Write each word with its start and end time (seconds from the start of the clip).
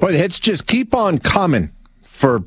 Boy, 0.00 0.12
the 0.12 0.18
hits 0.18 0.40
just 0.40 0.66
keep 0.66 0.94
on 0.94 1.18
coming 1.18 1.72
for 2.02 2.44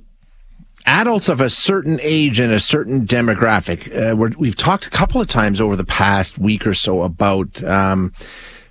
adults 0.88 1.30
of 1.30 1.40
a 1.40 1.52
certain 1.52 2.00
age 2.02 2.40
and 2.40 2.52
a 2.52 2.60
certain 2.60 3.06
demographic. 3.06 3.94
Uh, 3.96 4.16
we 4.16 4.48
have 4.48 4.56
talked 4.56 4.88
a 4.88 4.90
couple 4.90 5.22
of 5.22 5.28
times 5.28 5.62
over 5.62 5.76
the 5.76 5.86
past 5.86 6.40
week 6.40 6.66
or 6.66 6.74
so 6.74 7.04
about 7.04 7.64
um, 7.64 8.12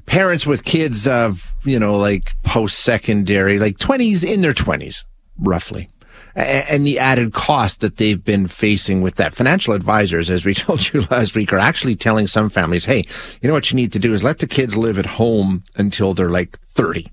parents 0.06 0.48
with 0.48 0.64
kids 0.64 1.06
of, 1.06 1.54
you 1.62 1.78
know, 1.78 1.94
like 1.94 2.32
post 2.42 2.80
secondary, 2.80 3.56
like 3.56 3.78
20s 3.78 4.28
in 4.28 4.40
their 4.40 4.52
20s, 4.52 5.04
roughly. 5.38 5.88
And 6.34 6.84
the 6.84 6.98
added 6.98 7.32
cost 7.32 7.80
that 7.80 7.98
they've 7.98 8.22
been 8.22 8.48
facing 8.48 9.00
with 9.00 9.14
that. 9.14 9.32
Financial 9.32 9.74
advisors, 9.74 10.28
as 10.28 10.44
we 10.44 10.54
told 10.54 10.92
you 10.92 11.02
last 11.08 11.36
week, 11.36 11.52
are 11.52 11.58
actually 11.58 11.94
telling 11.94 12.26
some 12.26 12.50
families, 12.50 12.86
hey, 12.86 13.04
you 13.40 13.46
know 13.46 13.54
what 13.54 13.70
you 13.70 13.76
need 13.76 13.92
to 13.92 14.00
do 14.00 14.12
is 14.12 14.24
let 14.24 14.38
the 14.38 14.48
kids 14.48 14.76
live 14.76 14.98
at 14.98 15.06
home 15.06 15.62
until 15.76 16.14
they're 16.14 16.30
like 16.30 16.58
30 16.62 17.06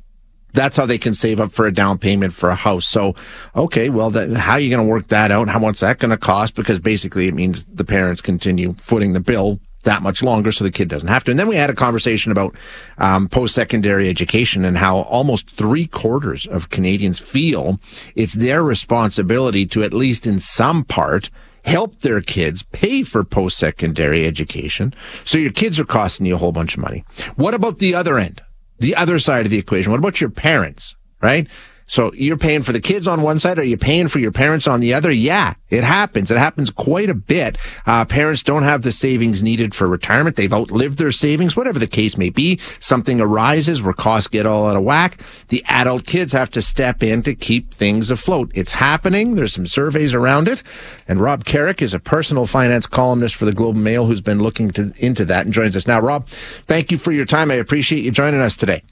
that's 0.54 0.78
how 0.78 0.86
they 0.86 0.98
can 0.98 1.14
save 1.14 1.40
up 1.40 1.52
for 1.52 1.68
a 1.68 1.74
down 1.74 1.98
payment 1.98 2.34
for 2.34 2.50
a 2.50 2.56
house. 2.56 2.88
So, 2.88 3.16
okay, 3.56 3.90
well, 3.90 4.12
how 4.36 4.54
are 4.54 4.60
you 4.60 4.70
going 4.70 4.86
to 4.86 4.92
work 4.92 5.08
that 5.08 5.32
out? 5.32 5.48
How 5.50 5.60
much 5.60 5.80
that 5.80 6.00
going 6.00 6.12
to 6.12 6.18
cost? 6.18 6.56
Because 6.56 6.80
basically 6.80 7.28
it 7.28 7.34
means 7.34 7.66
the 7.66 7.86
parents 7.86 8.22
continue 8.22 8.74
footing 8.74 9.14
the 9.14 9.20
bill 9.20 9.60
that 9.84 10.02
much 10.02 10.22
longer 10.22 10.52
so 10.52 10.64
the 10.64 10.72
kid 10.72 10.90
doesn't 10.90 11.08
have 11.08 11.24
to. 11.24 11.32
And 11.32 11.40
then 11.40 11.48
we 11.48 11.56
had 11.56 11.70
a 11.70 11.76
conversation 11.76 12.32
about 12.32 12.56
um, 12.98 13.30
post-secondary 13.30 14.10
education 14.10 14.66
and 14.66 14.78
how 14.78 15.02
almost 15.02 15.50
three 15.52 15.88
quarters 15.88 16.46
of 16.48 16.70
Canadians 16.70 17.20
feel 17.20 17.80
it's 18.16 18.34
their 18.34 18.64
responsibility 18.64 19.66
to 19.68 19.84
at 19.84 19.94
least 19.94 20.28
in 20.28 20.40
some 20.40 20.84
part 20.84 21.30
help 21.64 22.00
their 22.00 22.22
kids 22.22 22.64
pay 22.72 23.04
for 23.04 23.24
post-secondary 23.24 24.26
education. 24.26 24.94
So 25.24 25.38
your 25.38 25.52
kids 25.52 25.80
are 25.80 25.86
costing 25.86 26.26
you 26.26 26.36
a 26.36 26.38
whole 26.38 26.52
bunch 26.52 26.76
of 26.76 26.82
money. 26.82 27.06
What 27.36 27.54
about 27.54 27.80
the 27.80 27.96
other 27.96 28.18
end? 28.18 28.42
The 28.80 28.96
other 28.96 29.20
side 29.20 29.46
of 29.46 29.52
the 29.52 29.58
equation. 29.58 29.92
What 29.92 30.00
about 30.00 30.22
your 30.22 30.30
parents, 30.30 30.96
right? 31.22 31.48
So 31.90 32.14
you're 32.14 32.38
paying 32.38 32.62
for 32.62 32.72
the 32.72 32.80
kids 32.80 33.08
on 33.08 33.24
one 33.24 33.40
side. 33.40 33.58
Are 33.58 33.64
you 33.64 33.76
paying 33.76 34.08
for 34.08 34.20
your 34.20 34.32
parents 34.32 34.68
on 34.68 34.80
the 34.80 34.94
other? 34.94 35.12
Yeah, 35.12 35.56
it 35.70 35.84
happens. 35.84 36.30
It 36.30 36.38
happens 36.38 36.70
quite 36.70 37.10
a 37.10 37.16
bit. 37.16 37.58
Uh, 37.86 38.06
parents 38.06 38.44
don't 38.44 38.62
have 38.62 38.84
the 38.84 38.92
savings 38.92 39.42
needed 39.42 39.74
for 39.74 39.88
retirement. 39.88 40.36
They've 40.36 40.54
outlived 40.54 41.00
their 41.00 41.12
savings, 41.12 41.56
whatever 41.56 41.80
the 41.80 41.88
case 41.88 42.16
may 42.16 42.30
be. 42.30 42.60
Something 42.80 43.20
arises 43.20 43.82
where 43.82 43.94
costs 43.94 44.28
get 44.28 44.46
all 44.46 44.68
out 44.68 44.78
of 44.78 44.84
whack. 44.84 45.20
The 45.48 45.66
adult 45.68 46.06
kids 46.06 46.32
have 46.32 46.52
to 46.52 46.62
step 46.62 47.02
in 47.02 47.24
to 47.24 47.34
keep 47.34 47.74
things 47.74 48.12
afloat. 48.12 48.52
It's 48.54 48.72
happening. 48.72 49.36
There's 49.36 49.54
some 49.54 49.68
surveys 49.68 50.14
around 50.14 50.48
it. 50.48 50.62
And 51.08 51.20
Rob 51.20 51.44
Carrick 51.44 51.82
is 51.82 51.96
a 51.96 52.00
personal 52.00 52.46
finance 52.46 52.86
columnist 52.86 53.36
for 53.36 53.46
the 53.46 53.54
Globe 53.54 53.76
and 53.76 53.84
Mail 53.84 54.06
who's 54.06 54.22
been 54.22 54.40
looking 54.40 54.70
to, 54.72 54.94
into 54.98 55.26
that 55.26 55.46
and 55.46 55.54
joins 55.54 55.76
us 55.76 55.88
now. 55.88 56.00
Rob, 56.00 56.30
thank 56.68 56.92
you 56.92 57.00
for 57.00 57.12
your 57.12 57.26
time. 57.26 57.50
I 57.50 57.56
appreciate 57.56 58.04
you 58.04 58.12
joining 58.12 58.42
us 58.42 58.56
today. 58.56 58.84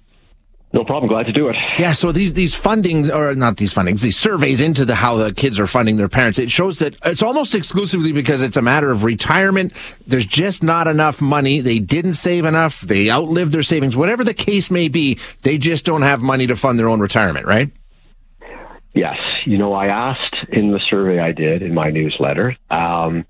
No 0.74 0.84
problem. 0.84 1.08
Glad 1.08 1.28
to 1.28 1.34
do 1.34 1.48
it. 1.48 1.56
Yeah. 1.80 1.94
So 1.94 2.12
these 2.12 2.34
these 2.34 2.54
funding 2.54 3.10
or 3.10 3.34
not 3.34 3.56
these 3.56 3.74
fundings, 3.74 4.02
these 4.02 4.18
surveys 4.18 4.60
into 4.60 4.84
the 4.84 4.96
how 4.96 5.16
the 5.16 5.34
kids 5.34 5.60
are 5.62 5.68
funding 5.68 5.96
their 5.96 6.10
parents. 6.10 6.40
It 6.40 6.52
shows 6.52 6.80
that 6.80 6.96
it's 7.06 7.24
almost 7.24 7.56
exclusively 7.56 8.12
because 8.12 8.42
it's 8.42 8.58
a 8.58 8.62
matter 8.62 8.92
of 8.92 9.04
retirement. 9.04 9.72
There's 10.06 10.26
just 10.26 10.64
not 10.64 10.88
enough 10.88 11.22
money. 11.22 11.62
They 11.62 11.80
didn't 11.80 12.16
save 12.16 12.44
enough. 12.44 12.82
They 12.82 13.10
outlived 13.10 13.54
their 13.54 13.64
savings. 13.64 13.96
Whatever 13.96 14.26
the 14.26 14.34
case 14.34 14.70
may 14.70 14.90
be, 14.90 15.20
they 15.44 15.58
just 15.58 15.86
don't 15.86 16.02
have 16.02 16.22
money 16.22 16.48
to 16.48 16.56
fund 16.58 16.78
their 16.78 16.90
own 16.90 17.00
retirement. 17.00 17.46
Right. 17.46 17.72
Yes. 18.94 19.18
You 19.46 19.58
know, 19.58 19.74
I 19.74 19.88
asked 19.88 20.36
in 20.52 20.72
the 20.72 20.82
survey 20.90 21.20
I 21.20 21.32
did 21.32 21.62
in 21.62 21.74
my 21.74 21.92
newsletter. 21.92 22.58
Um, 22.70 23.26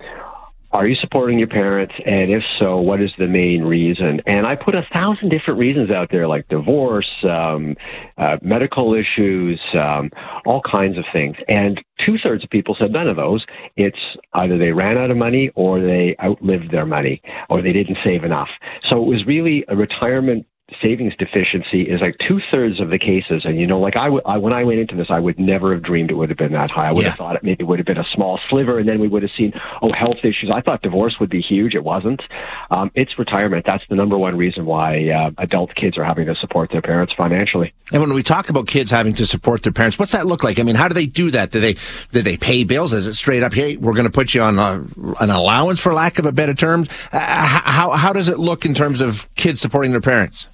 are 0.77 0.85
you 0.85 0.95
supporting 1.01 1.39
your 1.39 1.47
parents? 1.47 1.95
And 2.05 2.31
if 2.31 2.43
so, 2.59 2.77
what 2.77 3.01
is 3.01 3.09
the 3.17 3.25
main 3.25 3.63
reason? 3.63 4.21
And 4.27 4.45
I 4.45 4.55
put 4.55 4.75
a 4.75 4.83
thousand 4.93 5.29
different 5.29 5.59
reasons 5.59 5.89
out 5.89 6.09
there, 6.11 6.27
like 6.27 6.47
divorce, 6.49 7.09
um, 7.23 7.75
uh, 8.19 8.37
medical 8.43 8.93
issues, 8.93 9.59
um, 9.73 10.11
all 10.45 10.61
kinds 10.61 10.99
of 10.99 11.03
things. 11.11 11.35
And 11.47 11.81
two 12.05 12.17
thirds 12.21 12.43
of 12.43 12.51
people 12.51 12.75
said 12.79 12.91
none 12.91 13.07
of 13.07 13.15
those. 13.15 13.43
It's 13.75 13.97
either 14.33 14.59
they 14.59 14.71
ran 14.71 14.99
out 14.99 15.09
of 15.09 15.17
money 15.17 15.49
or 15.55 15.81
they 15.81 16.15
outlived 16.23 16.69
their 16.69 16.85
money 16.85 17.23
or 17.49 17.63
they 17.63 17.73
didn't 17.73 17.97
save 18.03 18.23
enough. 18.23 18.49
So 18.91 19.01
it 19.01 19.07
was 19.07 19.25
really 19.25 19.65
a 19.69 19.75
retirement 19.75 20.45
savings 20.81 21.13
deficiency 21.15 21.83
is 21.83 22.01
like 22.01 22.15
two 22.27 22.39
thirds 22.51 22.81
of 22.81 22.89
the 22.89 22.99
cases. 22.99 23.43
And 23.45 23.59
you 23.59 23.65
know, 23.65 23.79
like 23.79 23.95
I, 23.95 24.05
w- 24.05 24.21
I 24.25 24.37
when 24.37 24.51
I 24.51 24.63
went 24.65 24.79
into 24.79 24.95
this, 24.95 25.07
I 25.09 25.19
would 25.19 25.39
never 25.39 25.73
have 25.73 25.81
dreamed 25.81 26.11
it 26.11 26.15
would 26.15 26.29
have 26.29 26.37
been 26.37 26.51
that 26.53 26.69
high. 26.69 26.89
I 26.89 26.91
would 26.91 27.03
yeah. 27.03 27.09
have 27.09 27.17
thought 27.17 27.35
it 27.37 27.43
maybe 27.43 27.63
would 27.63 27.79
have 27.79 27.85
been 27.85 27.97
a 27.97 28.05
small 28.13 28.39
sliver, 28.49 28.77
and 28.77 28.87
then 28.87 28.99
we 28.99 29.07
would 29.07 29.23
have 29.23 29.31
seen 29.37 29.53
oh 29.81 29.93
health 29.93 30.17
issues. 30.23 30.51
I 30.53 30.61
thought 30.61 30.81
divorce 30.81 31.15
would 31.19 31.29
be 31.29 31.41
huge. 31.41 31.73
It 31.73 31.83
wasn't. 31.83 32.21
Um, 32.69 32.91
it's 32.95 33.17
retirement. 33.17 33.65
That's 33.65 33.83
the 33.89 33.95
number 33.95 34.17
one 34.17 34.37
reason 34.37 34.65
why 34.65 35.09
uh, 35.09 35.31
adult 35.37 35.73
kids 35.75 35.97
are 35.97 36.03
having 36.03 36.25
to 36.25 36.35
support 36.35 36.69
their 36.71 36.81
parents 36.81 37.13
financially. 37.15 37.73
And 37.93 38.01
when 38.01 38.13
we 38.13 38.21
talk 38.21 38.49
about 38.49 38.67
kids 38.67 38.91
having 38.91 39.13
to 39.15 39.25
support 39.25 39.63
their 39.63 39.71
parents, 39.71 39.97
what's 39.97 40.11
that 40.11 40.27
look 40.27 40.43
like? 40.43 40.59
I 40.59 40.63
mean, 40.63 40.75
how 40.75 40.89
do 40.89 40.93
they 40.93 41.05
do 41.05 41.31
that? 41.31 41.51
Do 41.51 41.61
they 41.61 41.77
do 42.11 42.21
they 42.21 42.35
pay 42.35 42.65
bills? 42.65 42.91
Is 42.91 43.07
it 43.07 43.13
straight 43.13 43.41
up? 43.41 43.53
Hey, 43.53 43.77
we're 43.77 43.93
going 43.93 44.03
to 44.03 44.11
put 44.11 44.33
you 44.33 44.41
on 44.41 44.59
a, 44.59 44.85
an 45.21 45.29
allowance, 45.29 45.79
for 45.79 45.93
lack 45.93 46.19
of 46.19 46.25
a 46.25 46.33
better 46.33 46.53
term. 46.53 46.85
Uh, 47.13 47.19
how 47.19 47.91
how 47.91 48.11
does 48.11 48.27
it 48.27 48.37
look 48.37 48.65
in 48.65 48.73
terms 48.73 48.99
of 48.99 49.33
kids 49.35 49.61
supporting 49.61 49.91
their 49.91 50.01
parents? 50.01 50.47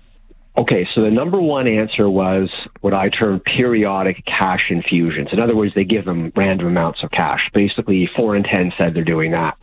Okay, 0.55 0.87
so 0.93 1.01
the 1.01 1.09
number 1.09 1.41
one 1.41 1.67
answer 1.67 2.07
was 2.07 2.47
what 2.81 2.93
I 2.93 3.09
term 3.09 3.39
periodic 3.39 4.23
cash 4.25 4.65
infusions. 4.69 5.29
In 5.31 5.39
other 5.39 5.55
words, 5.55 5.73
they 5.73 5.83
give 5.83 6.05
them 6.05 6.31
random 6.35 6.67
amounts 6.67 7.03
of 7.03 7.09
cash. 7.09 7.49
Basically, 7.55 8.07
four 8.15 8.35
in 8.35 8.43
ten 8.43 8.71
said 8.77 8.93
they're 8.93 9.03
doing 9.03 9.31
that. 9.31 9.57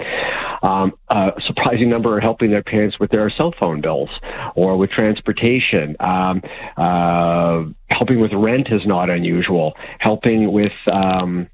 Um, 0.63 0.93
a 1.09 1.31
surprising 1.47 1.89
number 1.89 2.17
are 2.17 2.21
helping 2.21 2.51
their 2.51 2.65
parents 2.65 2.99
with 2.99 3.11
their 3.11 3.31
cell 3.31 3.55
phone 3.59 3.81
bills 3.81 4.11
or 4.57 4.77
with 4.77 4.91
transportation. 4.91 5.95
Um, 6.01 6.43
uh, 6.77 7.65
helping 7.89 8.21
with 8.21 8.33
rent 8.35 8.69
is 8.73 8.83
not 8.85 9.11
unusual. 9.11 9.75
Helping 10.01 10.53
with 10.53 10.73
um, 10.93 11.49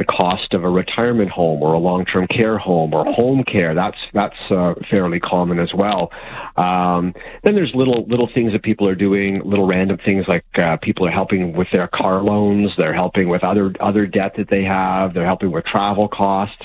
the 0.00 0.06
cost 0.06 0.54
of 0.54 0.64
a 0.64 0.68
retirement 0.68 1.30
home 1.30 1.62
or 1.62 1.74
a 1.74 1.78
long-term 1.78 2.26
care 2.28 2.56
home 2.56 2.94
or 2.94 3.04
home 3.04 3.44
care. 3.44 3.74
That's 3.74 3.98
that's 4.14 4.34
uh, 4.50 4.72
fairly 4.90 5.20
common 5.20 5.60
as 5.60 5.68
well. 5.76 6.10
Um, 6.56 7.12
then 7.44 7.54
there's 7.54 7.70
little 7.74 8.06
little 8.08 8.28
things 8.34 8.52
that 8.52 8.62
people 8.62 8.88
are 8.88 8.94
doing, 8.94 9.42
little 9.44 9.66
random 9.66 9.98
things 10.02 10.24
like 10.26 10.46
uh, 10.56 10.78
people 10.82 11.06
are 11.06 11.10
helping 11.10 11.52
with 11.54 11.68
their 11.70 11.86
car 11.86 12.22
loans. 12.22 12.70
They're 12.78 12.94
helping 12.94 13.28
with 13.28 13.44
other 13.44 13.74
other 13.78 14.06
debt 14.06 14.32
that 14.38 14.48
they 14.48 14.64
have. 14.64 15.12
They're 15.12 15.26
helping 15.26 15.52
with 15.52 15.66
travel 15.66 16.08
costs. 16.08 16.64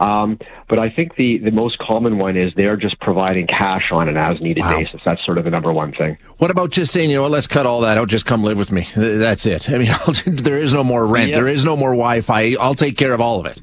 Um, 0.00 0.38
but 0.68 0.78
I 0.78 0.90
think 0.90 1.16
the, 1.16 1.38
the 1.38 1.50
most 1.50 1.78
common 1.78 2.18
one 2.18 2.36
is 2.36 2.52
they're 2.56 2.76
just 2.76 3.00
providing 3.00 3.46
cash 3.46 3.90
on 3.90 4.08
an 4.08 4.16
as 4.16 4.40
needed 4.40 4.62
wow. 4.62 4.78
basis. 4.78 5.00
That's 5.04 5.24
sort 5.24 5.38
of 5.38 5.44
the 5.44 5.50
number 5.50 5.72
one 5.72 5.92
thing. 5.92 6.16
What 6.38 6.50
about 6.50 6.70
just 6.70 6.92
saying, 6.92 7.10
you 7.10 7.16
know 7.16 7.22
what, 7.22 7.32
let's 7.32 7.46
cut 7.46 7.66
all 7.66 7.80
that 7.80 7.98
out, 7.98 8.08
just 8.08 8.26
come 8.26 8.44
live 8.44 8.58
with 8.58 8.70
me? 8.70 8.88
That's 8.96 9.46
it. 9.46 9.68
I 9.68 9.78
mean, 9.78 9.92
there 10.26 10.58
is 10.58 10.72
no 10.72 10.84
more 10.84 11.06
rent, 11.06 11.34
there 11.34 11.48
is 11.48 11.64
no 11.64 11.76
more 11.76 11.90
Wi 11.90 12.20
Fi. 12.20 12.54
I'll 12.56 12.74
take 12.74 12.96
care 12.96 13.12
of 13.12 13.20
all 13.20 13.40
of 13.40 13.46
it. 13.46 13.60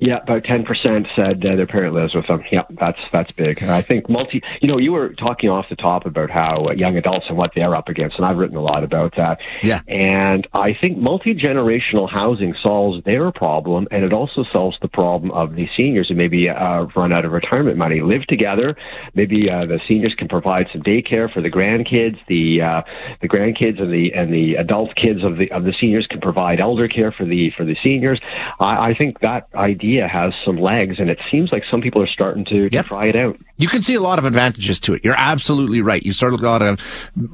Yeah, 0.00 0.18
about 0.22 0.44
ten 0.44 0.64
percent 0.64 1.08
said 1.16 1.44
uh, 1.44 1.56
their 1.56 1.66
parent 1.66 1.92
lives 1.92 2.14
with 2.14 2.28
them. 2.28 2.42
Yeah, 2.52 2.62
that's 2.78 3.00
that's 3.12 3.32
big. 3.32 3.64
I 3.64 3.82
think 3.82 4.08
multi. 4.08 4.40
You 4.60 4.68
know, 4.68 4.78
you 4.78 4.92
were 4.92 5.08
talking 5.14 5.50
off 5.50 5.66
the 5.68 5.74
top 5.74 6.06
about 6.06 6.30
how 6.30 6.66
uh, 6.68 6.72
young 6.72 6.96
adults 6.96 7.26
and 7.28 7.36
what 7.36 7.50
they're 7.56 7.74
up 7.74 7.88
against, 7.88 8.16
and 8.16 8.24
I've 8.24 8.36
written 8.36 8.56
a 8.56 8.62
lot 8.62 8.84
about 8.84 9.14
that. 9.16 9.38
Yeah, 9.60 9.80
and 9.88 10.46
I 10.54 10.76
think 10.80 10.98
multi 10.98 11.34
generational 11.34 12.08
housing 12.08 12.54
solves 12.62 13.02
their 13.04 13.32
problem, 13.32 13.88
and 13.90 14.04
it 14.04 14.12
also 14.12 14.44
solves 14.52 14.76
the 14.80 14.86
problem 14.88 15.32
of 15.32 15.56
the 15.56 15.66
seniors 15.76 16.10
who 16.10 16.14
maybe 16.14 16.48
uh, 16.48 16.86
run 16.94 17.12
out 17.12 17.24
of 17.24 17.32
retirement 17.32 17.76
money, 17.76 18.00
live 18.00 18.24
together. 18.28 18.76
Maybe 19.14 19.50
uh, 19.50 19.66
the 19.66 19.80
seniors 19.88 20.14
can 20.16 20.28
provide 20.28 20.66
some 20.72 20.82
daycare 20.82 21.32
for 21.32 21.40
the 21.40 21.50
grandkids. 21.50 22.18
The 22.28 22.62
uh, 22.62 22.82
the 23.20 23.28
grandkids 23.28 23.82
and 23.82 23.92
the 23.92 24.12
and 24.14 24.32
the 24.32 24.54
adult 24.54 24.94
kids 24.94 25.24
of 25.24 25.38
the 25.38 25.50
of 25.50 25.64
the 25.64 25.74
seniors 25.80 26.06
can 26.08 26.20
provide 26.20 26.60
elder 26.60 26.86
care 26.86 27.10
for 27.10 27.24
the 27.24 27.50
for 27.56 27.64
the 27.64 27.76
seniors. 27.82 28.20
I, 28.60 28.90
I 28.90 28.94
think 28.96 29.18
that 29.22 29.48
idea 29.56 29.87
idea 29.88 30.06
has 30.06 30.32
some 30.44 30.56
legs, 30.56 30.96
and 30.98 31.08
it 31.08 31.18
seems 31.30 31.50
like 31.50 31.62
some 31.70 31.80
people 31.80 32.02
are 32.02 32.08
starting 32.08 32.44
to, 32.46 32.68
yep. 32.70 32.84
to 32.84 32.88
try 32.88 33.06
it 33.06 33.16
out. 33.16 33.38
You 33.56 33.68
can 33.68 33.82
see 33.82 33.94
a 33.94 34.00
lot 34.00 34.18
of 34.18 34.24
advantages 34.24 34.78
to 34.80 34.94
it. 34.94 35.04
You're 35.04 35.16
absolutely 35.16 35.80
right. 35.80 36.02
You 36.02 36.12
sort 36.12 36.34
of 36.34 36.40
got 36.40 36.62
a, 36.62 36.76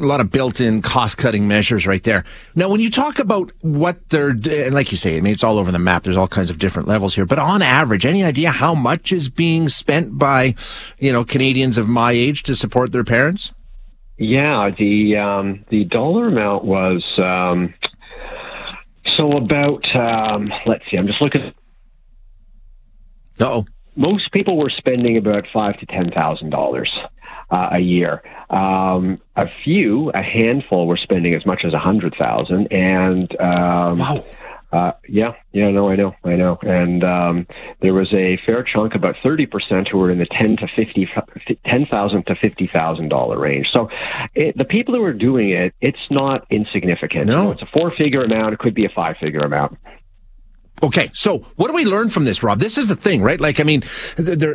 a 0.01 0.05
lot 0.05 0.21
of 0.21 0.31
built-in 0.31 0.81
cost-cutting 0.83 1.47
measures 1.49 1.87
right 1.87 2.03
there. 2.03 2.25
Now, 2.55 2.69
when 2.69 2.81
you 2.81 2.91
talk 2.91 3.19
about 3.19 3.53
what 3.63 4.09
they're, 4.09 4.31
and 4.31 4.75
like 4.75 4.93
you 4.93 4.97
say, 4.97 5.17
I 5.17 5.21
mean, 5.21 5.33
it's 5.33 5.45
all 5.45 5.59
over 5.59 5.73
the 5.73 5.79
map. 5.79 6.05
There's 6.05 6.17
all 6.17 6.29
kinds 6.29 6.51
of 6.51 6.59
different 6.59 6.89
levels 6.89 7.15
here. 7.15 7.27
But 7.27 7.39
on 7.39 7.61
average, 7.61 8.07
any 8.07 8.23
idea 8.23 8.51
how 8.51 8.75
much 8.75 9.13
is 9.13 9.29
being 9.29 9.69
spent 9.69 10.17
by, 10.17 10.55
you 10.99 11.13
know, 11.13 11.25
Canadians 11.25 11.77
of 11.77 11.89
my 11.89 12.13
age 12.13 12.45
to 12.45 12.55
support 12.55 12.93
their 12.93 13.05
parents? 13.05 13.53
Yeah, 14.17 14.71
the 14.79 15.17
um, 15.17 15.65
the 15.71 15.85
dollar 15.85 16.29
amount 16.29 16.65
was 16.65 17.03
um, 17.19 17.75
so 19.17 19.33
about. 19.33 19.85
Um, 19.97 20.53
let's 20.67 20.85
see. 20.89 20.97
I'm 20.97 21.09
just 21.09 21.21
looking 21.21 21.53
oh. 23.41 23.67
Most 23.97 24.33
people 24.33 24.57
were 24.57 24.73
spending 24.77 25.17
about 25.17 25.45
five 25.53 25.79
to 25.79 25.87
ten 25.87 26.11
thousand 26.11 26.53
uh, 26.53 26.57
dollars 26.57 26.93
a 27.51 27.79
year. 27.79 28.23
Um, 28.51 29.21
a 29.37 29.47
few, 29.63 30.11
a 30.11 30.23
handful, 30.23 30.87
were 30.87 30.97
spending 30.97 31.35
as 31.35 31.47
much 31.47 31.63
as 31.65 31.73
a 31.73 31.79
hundred 31.79 32.15
thousand, 32.19 32.73
and 32.73 33.31
um, 33.41 33.99
wow. 33.99 34.25
Uh, 34.75 34.91
yeah, 35.09 35.35
yeah, 35.53 35.71
no, 35.71 35.89
I 35.89 35.95
know, 35.95 36.17
I 36.25 36.35
know. 36.35 36.59
And 36.63 37.05
um, 37.05 37.47
there 37.81 37.95
was 37.95 38.13
a 38.13 38.37
fair 38.45 38.65
chunk, 38.65 38.97
about 38.97 39.15
thirty 39.23 39.47
percent, 39.47 39.87
who 39.87 39.99
were 39.99 40.11
in 40.11 40.19
the 40.19 40.27
ten 40.27 40.57
to 40.57 40.67
fifty, 40.75 41.09
ten 41.65 41.87
thousand 41.87 42.27
to 42.27 42.35
fifty 42.35 42.69
thousand 42.73 43.09
dollar 43.09 43.39
range. 43.39 43.69
So, 43.73 43.89
it, 44.35 44.59
the 44.59 44.65
people 44.65 44.95
who 44.95 45.05
are 45.05 45.13
doing 45.13 45.51
it, 45.51 45.75
it's 45.81 45.97
not 46.11 46.45
insignificant. 46.51 47.27
No, 47.27 47.37
you 47.37 47.45
know, 47.45 47.51
it's 47.53 47.63
a 47.63 47.69
four 47.73 47.93
figure 47.97 48.25
amount. 48.25 48.55
It 48.55 48.59
could 48.59 48.75
be 48.75 48.85
a 48.85 48.89
five 48.89 49.17
figure 49.21 49.43
amount. 49.43 49.79
Okay, 50.85 51.11
so 51.15 51.39
what 51.57 51.69
do 51.69 51.73
we 51.73 51.87
learn 51.87 52.11
from 52.11 52.25
this, 52.25 52.43
Rob? 52.43 52.59
This 52.59 52.77
is 52.77 52.89
the 52.89 52.95
thing, 52.95 53.23
right? 53.23 53.41
Like, 53.41 53.59
I 53.59 53.63
mean, 53.63 53.85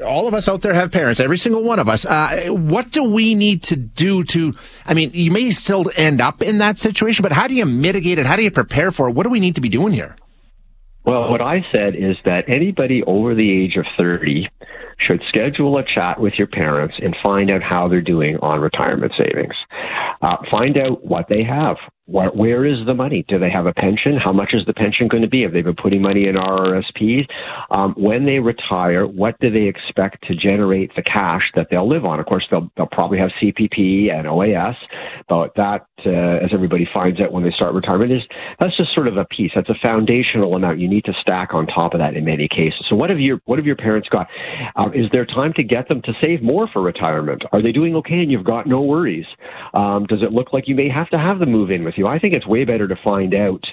all 0.05 0.27
of 0.27 0.35
us 0.35 0.47
out 0.47 0.61
there 0.61 0.75
have 0.75 0.91
parents, 0.91 1.19
every 1.19 1.39
single 1.39 1.63
one 1.63 1.79
of 1.79 1.89
us. 1.89 2.05
Uh, 2.05 2.49
what 2.49 2.91
do 2.91 3.03
we 3.03 3.33
need 3.33 3.63
to 3.63 3.75
do 3.75 4.23
to, 4.25 4.53
I 4.85 4.93
mean, 4.93 5.09
you 5.11 5.31
may 5.31 5.49
still 5.49 5.85
end 5.97 6.21
up 6.21 6.43
in 6.43 6.59
that 6.59 6.77
situation, 6.77 7.23
but 7.23 7.31
how 7.31 7.47
do 7.47 7.55
you 7.55 7.65
mitigate 7.65 8.19
it? 8.19 8.27
How 8.27 8.35
do 8.35 8.43
you 8.43 8.51
prepare 8.51 8.91
for 8.91 9.09
it? 9.09 9.15
What 9.15 9.23
do 9.23 9.31
we 9.31 9.39
need 9.39 9.55
to 9.55 9.61
be 9.61 9.69
doing 9.69 9.91
here? 9.91 10.17
Well, 11.03 11.31
what 11.31 11.41
I 11.41 11.65
said 11.71 11.95
is 11.95 12.15
that 12.25 12.43
anybody 12.47 13.01
over 13.07 13.33
the 13.33 13.63
age 13.63 13.75
of 13.75 13.85
30 13.97 14.47
should 14.99 15.23
schedule 15.29 15.79
a 15.79 15.83
chat 15.83 16.19
with 16.19 16.33
your 16.37 16.45
parents 16.45 16.93
and 17.01 17.15
find 17.23 17.49
out 17.49 17.63
how 17.63 17.87
they're 17.87 18.01
doing 18.01 18.37
on 18.43 18.59
retirement 18.59 19.13
savings. 19.17 19.55
Uh, 20.21 20.35
find 20.51 20.77
out 20.77 21.03
what 21.03 21.25
they 21.27 21.43
have. 21.43 21.77
Where 22.09 22.65
is 22.65 22.85
the 22.87 22.95
money? 22.95 23.23
Do 23.27 23.37
they 23.37 23.51
have 23.51 23.67
a 23.67 23.73
pension? 23.73 24.17
How 24.17 24.33
much 24.33 24.49
is 24.53 24.65
the 24.65 24.73
pension 24.73 25.07
going 25.07 25.21
to 25.21 25.29
be? 25.29 25.43
Have 25.43 25.53
they 25.53 25.61
been 25.61 25.75
putting 25.75 26.01
money 26.01 26.27
in 26.27 26.35
RRSPs? 26.35 27.27
Um, 27.77 27.93
when 27.97 28.25
they 28.25 28.39
retire, 28.39 29.05
what 29.05 29.39
do 29.39 29.51
they 29.51 29.67
expect 29.67 30.25
to 30.27 30.35
generate 30.35 30.95
the 30.95 31.03
cash 31.03 31.43
that 31.55 31.67
they'll 31.69 31.87
live 31.87 32.05
on? 32.05 32.19
Of 32.19 32.25
course, 32.25 32.47
they'll, 32.49 32.71
they'll 32.75 32.87
probably 32.87 33.19
have 33.19 33.29
CPP 33.41 34.11
and 34.11 34.25
OAS, 34.27 34.75
but 35.27 35.53
that, 35.55 35.85
uh, 36.03 36.43
as 36.43 36.49
everybody 36.51 36.87
finds 36.91 37.21
out 37.21 37.31
when 37.31 37.43
they 37.43 37.51
start 37.51 37.75
retirement, 37.75 38.11
is 38.11 38.23
that's 38.59 38.75
just 38.75 38.93
sort 38.95 39.07
of 39.07 39.17
a 39.17 39.25
piece. 39.25 39.51
That's 39.53 39.69
a 39.69 39.77
foundational 39.79 40.55
amount 40.55 40.79
you 40.79 40.89
need 40.89 41.05
to 41.05 41.13
stack 41.21 41.53
on 41.53 41.67
top 41.67 41.93
of 41.93 41.99
that 41.99 42.15
in 42.15 42.25
many 42.25 42.47
cases. 42.47 42.85
So, 42.89 42.95
what 42.95 43.11
have 43.11 43.19
your 43.19 43.39
what 43.45 43.59
have 43.59 43.67
your 43.67 43.75
parents 43.75 44.09
got? 44.09 44.27
Um, 44.75 44.93
is 44.95 45.05
there 45.11 45.25
time 45.25 45.53
to 45.57 45.63
get 45.63 45.87
them 45.87 46.01
to 46.03 46.13
save 46.19 46.41
more 46.41 46.67
for 46.73 46.81
retirement? 46.81 47.43
Are 47.51 47.61
they 47.61 47.71
doing 47.71 47.95
okay 47.97 48.15
and 48.15 48.31
you've 48.31 48.45
got 48.45 48.65
no 48.65 48.81
worries? 48.81 49.25
Um, 49.75 50.07
does 50.07 50.23
it 50.23 50.31
look 50.31 50.53
like 50.53 50.67
you 50.67 50.75
may 50.75 50.89
have 50.89 51.09
to 51.09 51.19
have 51.19 51.37
them 51.37 51.51
move 51.51 51.69
in 51.69 51.83
with 51.83 51.98
you? 51.99 52.07
I 52.07 52.19
think 52.19 52.33
it's 52.33 52.47
way 52.47 52.65
better 52.65 52.87
to 52.87 52.95
find 53.03 53.33
out, 53.33 53.63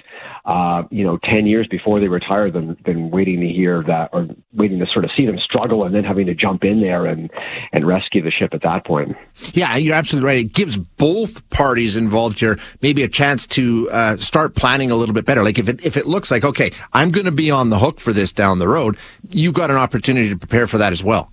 uh, 0.45 0.83
you 0.91 1.03
know, 1.03 1.17
10 1.23 1.47
years 1.47 1.67
before 1.67 1.99
they 1.99 2.07
retire 2.07 2.51
than, 2.51 2.77
than 2.85 3.09
waiting 3.09 3.39
to 3.39 3.47
hear 3.47 3.83
that 3.87 4.09
or 4.13 4.27
waiting 4.53 4.79
to 4.79 4.85
sort 4.91 5.05
of 5.05 5.11
see 5.17 5.25
them 5.25 5.37
struggle 5.39 5.83
and 5.83 5.95
then 5.95 6.03
having 6.03 6.27
to 6.27 6.35
jump 6.35 6.63
in 6.63 6.81
there 6.81 7.05
and, 7.05 7.31
and 7.71 7.87
rescue 7.87 8.21
the 8.21 8.31
ship 8.31 8.53
at 8.53 8.61
that 8.61 8.85
point. 8.85 9.15
Yeah, 9.53 9.75
you're 9.75 9.95
absolutely 9.95 10.27
right. 10.27 10.45
It 10.45 10.53
gives 10.53 10.77
both 10.77 11.47
parties 11.49 11.97
involved 11.97 12.39
here 12.39 12.59
maybe 12.81 13.03
a 13.03 13.07
chance 13.07 13.47
to 13.47 13.89
uh, 13.91 14.17
start 14.17 14.55
planning 14.55 14.91
a 14.91 14.95
little 14.95 15.13
bit 15.13 15.25
better. 15.25 15.43
Like 15.43 15.57
if 15.57 15.69
it, 15.69 15.85
if 15.85 15.97
it 15.97 16.05
looks 16.05 16.29
like, 16.29 16.43
okay, 16.43 16.71
I'm 16.93 17.11
going 17.11 17.25
to 17.25 17.31
be 17.31 17.49
on 17.49 17.69
the 17.69 17.79
hook 17.79 17.99
for 17.99 18.13
this 18.13 18.31
down 18.31 18.59
the 18.59 18.67
road, 18.67 18.97
you've 19.29 19.53
got 19.53 19.71
an 19.71 19.77
opportunity 19.77 20.29
to 20.29 20.37
prepare 20.37 20.67
for 20.67 20.77
that 20.77 20.91
as 20.91 21.03
well. 21.03 21.31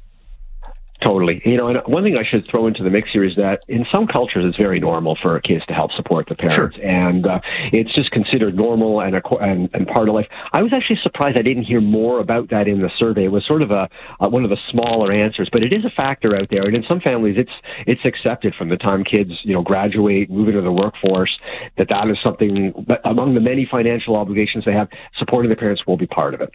Totally. 1.04 1.42
You 1.44 1.58
know, 1.58 1.68
and 1.68 1.78
one 1.86 2.02
thing 2.02 2.16
I 2.16 2.24
should 2.24 2.46
throw 2.50 2.66
into 2.66 2.82
the 2.82 2.88
mix 2.88 3.10
here 3.12 3.24
is 3.24 3.36
that 3.36 3.62
in 3.68 3.84
some 3.92 4.06
cultures 4.06 4.44
it's 4.46 4.56
very 4.56 4.80
normal 4.80 5.18
for 5.20 5.38
kids 5.40 5.64
to 5.66 5.74
help 5.74 5.92
support 5.92 6.28
the 6.28 6.34
parents, 6.34 6.76
sure. 6.76 6.86
and 6.86 7.26
uh, 7.26 7.40
it's 7.72 7.94
just 7.94 8.10
considered 8.10 8.56
normal 8.56 9.02
and, 9.02 9.14
a, 9.14 9.22
and 9.36 9.68
and 9.74 9.86
part 9.86 10.08
of 10.08 10.14
life. 10.14 10.26
I 10.52 10.62
was 10.62 10.72
actually 10.72 10.98
surprised 11.02 11.36
I 11.36 11.42
didn't 11.42 11.64
hear 11.64 11.82
more 11.82 12.20
about 12.20 12.48
that 12.50 12.68
in 12.68 12.80
the 12.80 12.90
survey. 12.98 13.24
It 13.24 13.32
was 13.32 13.44
sort 13.46 13.60
of 13.60 13.70
a 13.70 13.88
uh, 14.20 14.28
one 14.28 14.44
of 14.44 14.50
the 14.50 14.56
smaller 14.70 15.12
answers, 15.12 15.50
but 15.52 15.62
it 15.62 15.74
is 15.74 15.84
a 15.84 15.90
factor 15.90 16.34
out 16.34 16.48
there, 16.50 16.62
and 16.62 16.74
in 16.74 16.84
some 16.88 17.00
families 17.00 17.36
it's 17.36 17.52
it's 17.86 18.04
accepted 18.06 18.54
from 18.54 18.70
the 18.70 18.76
time 18.76 19.04
kids 19.04 19.32
you 19.42 19.52
know 19.52 19.62
graduate, 19.62 20.30
move 20.30 20.48
into 20.48 20.62
the 20.62 20.72
workforce, 20.72 21.38
that 21.76 21.88
that 21.90 22.08
is 22.08 22.16
something 22.24 22.72
among 23.04 23.34
the 23.34 23.40
many 23.40 23.68
financial 23.70 24.16
obligations 24.16 24.64
they 24.64 24.72
have. 24.72 24.88
Supporting 25.18 25.50
the 25.50 25.56
parents 25.56 25.82
will 25.86 25.98
be 25.98 26.06
part 26.06 26.32
of 26.32 26.40
it. 26.40 26.54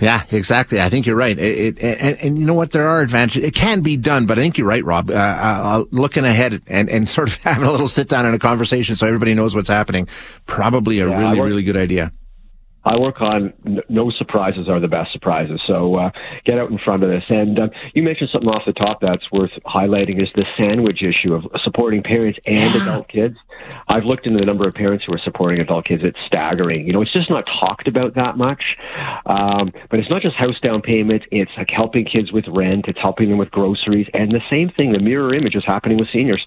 Yeah, 0.00 0.24
exactly. 0.30 0.80
I 0.80 0.88
think 0.88 1.06
you're 1.06 1.16
right. 1.16 1.38
It, 1.38 1.78
it, 1.78 2.00
and, 2.00 2.18
and 2.22 2.38
you 2.38 2.46
know 2.46 2.54
what? 2.54 2.70
There 2.70 2.88
are 2.88 3.02
advantages. 3.02 3.44
It 3.44 3.54
can 3.54 3.81
be 3.82 3.96
done, 3.96 4.26
but 4.26 4.38
I 4.38 4.42
think 4.42 4.58
you're 4.58 4.66
right, 4.66 4.84
Rob. 4.84 5.10
Uh, 5.10 5.14
uh, 5.14 5.84
looking 5.90 6.24
ahead 6.24 6.62
and, 6.66 6.88
and 6.88 7.08
sort 7.08 7.28
of 7.28 7.34
having 7.42 7.64
a 7.64 7.70
little 7.70 7.88
sit 7.88 8.08
down 8.08 8.26
and 8.26 8.34
a 8.34 8.38
conversation 8.38 8.96
so 8.96 9.06
everybody 9.06 9.34
knows 9.34 9.54
what's 9.54 9.68
happening, 9.68 10.08
probably 10.46 11.00
a 11.00 11.08
yeah, 11.08 11.18
really, 11.18 11.40
really 11.40 11.62
good 11.62 11.76
idea. 11.76 12.12
I 12.84 12.98
work 12.98 13.20
on 13.20 13.52
no 13.88 14.10
surprises 14.10 14.68
are 14.68 14.80
the 14.80 14.88
best 14.88 15.12
surprises. 15.12 15.60
So 15.66 15.96
uh, 15.96 16.10
get 16.44 16.58
out 16.58 16.70
in 16.70 16.78
front 16.78 17.02
of 17.02 17.10
this. 17.10 17.24
And 17.28 17.58
uh, 17.58 17.68
you 17.94 18.02
mentioned 18.02 18.30
something 18.32 18.48
off 18.48 18.62
the 18.66 18.72
top 18.72 19.00
that's 19.00 19.30
worth 19.30 19.50
highlighting 19.66 20.20
is 20.20 20.28
the 20.34 20.44
sandwich 20.56 21.02
issue 21.02 21.34
of 21.34 21.44
supporting 21.62 22.02
parents 22.02 22.38
and 22.46 22.74
yeah. 22.74 22.82
adult 22.82 23.08
kids. 23.08 23.36
I've 23.88 24.04
looked 24.04 24.26
into 24.26 24.40
the 24.40 24.46
number 24.46 24.66
of 24.66 24.74
parents 24.74 25.04
who 25.06 25.14
are 25.14 25.20
supporting 25.22 25.60
adult 25.60 25.86
kids. 25.86 26.02
It's 26.04 26.18
staggering. 26.26 26.86
You 26.86 26.92
know, 26.92 27.02
it's 27.02 27.12
just 27.12 27.30
not 27.30 27.44
talked 27.60 27.86
about 27.86 28.14
that 28.14 28.36
much. 28.36 28.62
Um, 29.26 29.72
but 29.90 30.00
it's 30.00 30.10
not 30.10 30.22
just 30.22 30.34
house 30.36 30.58
down 30.60 30.82
payment. 30.82 31.22
It's 31.30 31.52
like 31.56 31.70
helping 31.70 32.04
kids 32.04 32.32
with 32.32 32.44
rent. 32.48 32.86
It's 32.88 32.98
helping 33.00 33.28
them 33.28 33.38
with 33.38 33.50
groceries. 33.50 34.08
And 34.14 34.32
the 34.32 34.42
same 34.50 34.70
thing, 34.70 34.92
the 34.92 35.00
mirror 35.00 35.34
image 35.34 35.54
is 35.54 35.64
happening 35.64 35.98
with 35.98 36.08
seniors. 36.12 36.44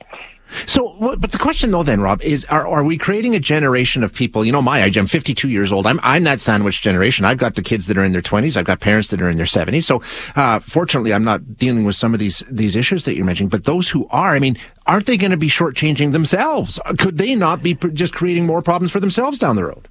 So, 0.67 1.15
but 1.17 1.31
the 1.31 1.37
question 1.37 1.71
though, 1.71 1.83
then, 1.83 2.01
Rob, 2.01 2.21
is 2.21 2.45
are, 2.45 2.67
are 2.67 2.83
we 2.83 2.97
creating 2.97 3.35
a 3.35 3.39
generation 3.39 4.03
of 4.03 4.13
people? 4.13 4.45
You 4.45 4.51
know, 4.51 4.61
my 4.61 4.83
age, 4.83 4.97
I'm 4.97 5.07
52 5.07 5.49
years 5.49 5.71
old. 5.71 5.87
I'm 5.87 5.99
I'm 6.03 6.23
that 6.23 6.41
sandwich 6.41 6.81
generation. 6.81 7.25
I've 7.25 7.37
got 7.37 7.55
the 7.55 7.61
kids 7.61 7.87
that 7.87 7.97
are 7.97 8.03
in 8.03 8.11
their 8.11 8.21
20s. 8.21 8.57
I've 8.57 8.65
got 8.65 8.79
parents 8.79 9.09
that 9.09 9.21
are 9.21 9.29
in 9.29 9.37
their 9.37 9.45
70s. 9.45 9.83
So, 9.83 10.01
uh, 10.35 10.59
fortunately, 10.59 11.13
I'm 11.13 11.23
not 11.23 11.57
dealing 11.57 11.83
with 11.83 11.95
some 11.95 12.13
of 12.13 12.19
these 12.19 12.43
these 12.49 12.75
issues 12.75 13.03
that 13.05 13.15
you're 13.15 13.25
mentioning. 13.25 13.49
But 13.49 13.65
those 13.65 13.89
who 13.89 14.07
are, 14.09 14.35
I 14.35 14.39
mean, 14.39 14.57
aren't 14.85 15.05
they 15.05 15.17
going 15.17 15.31
to 15.31 15.37
be 15.37 15.49
shortchanging 15.49 16.11
themselves? 16.11 16.79
Could 16.97 17.17
they 17.17 17.35
not 17.35 17.63
be 17.63 17.73
just 17.73 18.13
creating 18.13 18.45
more 18.45 18.61
problems 18.61 18.91
for 18.91 18.99
themselves 18.99 19.37
down 19.37 19.55
the 19.55 19.65
road? 19.65 19.87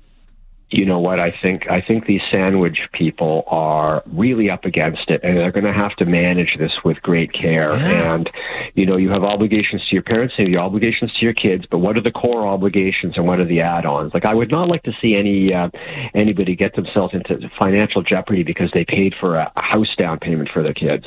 You 0.75 0.85
know 0.85 0.99
what 0.99 1.21
I 1.21 1.33
think 1.43 1.71
I 1.71 1.81
think 1.81 2.07
these 2.07 2.21
sandwich 2.31 2.79
people 2.93 3.45
are 3.47 4.03
really 4.13 4.51
up 4.51 4.65
against 4.65 5.09
it 5.09 5.21
and 5.23 5.37
they're 5.37 5.53
going 5.53 5.65
to 5.65 5.73
have 5.73 5.95
to 5.97 6.05
manage 6.05 6.57
this 6.59 6.73
with 6.85 7.01
great 7.03 7.33
care. 7.33 7.73
Yeah. 7.75 8.15
and 8.15 8.31
you 8.75 8.87
know 8.87 8.97
you 8.97 9.11
have 9.11 9.23
obligations 9.23 9.83
to 9.89 9.95
your 9.95 10.03
parents 10.03 10.35
and 10.39 10.49
your 10.49 10.61
obligations 10.61 11.13
to 11.19 11.25
your 11.25 11.35
kids 11.35 11.65
but 11.71 11.79
what 11.79 11.97
are 11.97 12.03
the 12.03 12.11
core 12.11 12.47
obligations 12.47 13.15
and 13.17 13.27
what 13.27 13.39
are 13.39 13.45
the 13.45 13.61
add-ons? 13.61 14.13
Like 14.13 14.25
I 14.25 14.35
would 14.35 14.51
not 14.51 14.69
like 14.69 14.83
to 14.83 14.93
see 15.01 15.15
any 15.15 15.55
uh, 15.55 15.71
anybody 16.15 16.57
get 16.57 16.75
themselves 16.75 17.15
into 17.15 17.49
financial 17.61 18.03
jeopardy 18.03 18.43
because 18.43 18.71
they 18.75 18.85
paid 18.85 19.15
for 19.21 19.37
a, 19.37 19.53
a 19.57 19.63
house 19.63 19.95
down 19.97 20.19
payment 20.19 20.49
for 20.53 20.63
their 20.63 20.75
kids. 20.75 21.05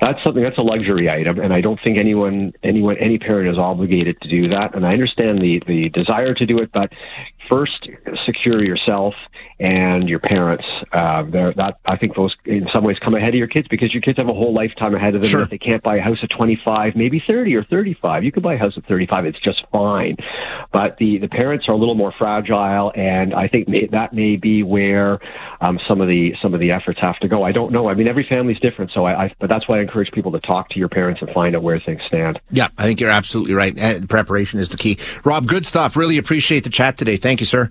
That's 0.00 0.22
something 0.22 0.42
that's 0.42 0.58
a 0.58 0.62
luxury 0.62 1.10
item 1.10 1.40
and 1.40 1.52
I 1.52 1.60
don't 1.60 1.80
think 1.82 1.98
anyone 1.98 2.52
anyone 2.62 2.96
any 2.98 3.18
parent 3.18 3.50
is 3.50 3.58
obligated 3.58 4.20
to 4.22 4.28
do 4.28 4.48
that 4.48 4.74
and 4.74 4.86
I 4.86 4.92
understand 4.92 5.40
the 5.40 5.60
the 5.66 5.88
desire 5.88 6.34
to 6.34 6.46
do 6.46 6.58
it 6.58 6.70
but 6.72 6.92
first 7.48 7.88
secure 8.26 8.64
yourself 8.64 9.14
and 9.60 10.08
your 10.08 10.20
parents. 10.20 10.64
Uh, 10.92 11.24
that 11.30 11.78
I 11.86 11.96
think 11.96 12.14
those 12.14 12.34
in 12.44 12.68
some 12.72 12.84
ways 12.84 12.96
come 13.04 13.14
ahead 13.14 13.30
of 13.30 13.34
your 13.34 13.48
kids 13.48 13.66
because 13.68 13.92
your 13.92 14.02
kids 14.02 14.18
have 14.18 14.28
a 14.28 14.32
whole 14.32 14.54
lifetime 14.54 14.94
ahead 14.94 15.14
of 15.14 15.22
them. 15.22 15.30
Sure. 15.30 15.42
If 15.42 15.50
they 15.50 15.58
can't 15.58 15.82
buy 15.82 15.96
a 15.96 16.00
house 16.00 16.18
at 16.22 16.30
25, 16.30 16.94
maybe 16.96 17.22
30 17.26 17.54
or 17.56 17.64
35, 17.64 18.24
you 18.24 18.32
can 18.32 18.42
buy 18.42 18.54
a 18.54 18.58
house 18.58 18.74
at 18.76 18.86
35. 18.86 19.26
It's 19.26 19.40
just 19.40 19.64
fine. 19.72 20.16
But 20.72 20.96
the 20.98 21.18
the 21.18 21.28
parents 21.28 21.66
are 21.68 21.72
a 21.72 21.76
little 21.76 21.94
more 21.94 22.12
fragile, 22.18 22.92
and 22.94 23.34
I 23.34 23.48
think 23.48 23.68
may, 23.68 23.86
that 23.90 24.12
may 24.12 24.36
be 24.36 24.62
where 24.62 25.18
um, 25.60 25.78
some 25.88 26.00
of 26.00 26.08
the 26.08 26.34
some 26.40 26.54
of 26.54 26.60
the 26.60 26.70
efforts 26.70 27.00
have 27.00 27.18
to 27.20 27.28
go. 27.28 27.42
I 27.42 27.52
don't 27.52 27.72
know. 27.72 27.88
I 27.88 27.94
mean, 27.94 28.08
every 28.08 28.26
family's 28.28 28.60
different, 28.60 28.90
so 28.94 29.04
I, 29.04 29.24
I 29.24 29.34
but 29.40 29.50
that's 29.50 29.68
why 29.68 29.78
I 29.78 29.82
encourage 29.82 30.10
people 30.12 30.32
to 30.32 30.40
talk 30.40 30.68
to 30.70 30.78
your 30.78 30.88
parents 30.88 31.20
and 31.20 31.30
find 31.30 31.56
out 31.56 31.62
where 31.62 31.80
things 31.80 32.00
stand. 32.06 32.38
Yeah, 32.50 32.68
I 32.78 32.84
think 32.84 33.00
you're 33.00 33.10
absolutely 33.10 33.54
right. 33.54 33.76
preparation 34.08 34.60
is 34.60 34.68
the 34.68 34.76
key. 34.76 34.98
Rob, 35.24 35.46
good 35.46 35.66
stuff. 35.66 35.96
Really 35.96 36.18
appreciate 36.18 36.64
the 36.64 36.70
chat 36.70 36.96
today. 36.96 37.16
Thank 37.16 37.40
you, 37.40 37.46
sir. 37.46 37.70